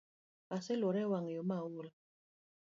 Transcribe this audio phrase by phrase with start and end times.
[0.55, 1.85] Aseluorora ewang’ayo maol